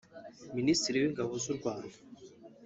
Minisitiri 0.57 1.01
w’Ingabo 1.03 1.33
z’u 1.43 1.53
Rwanda 1.57 1.95